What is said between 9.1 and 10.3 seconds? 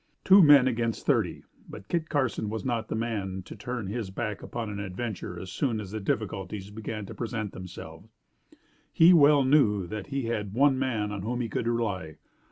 well knew that he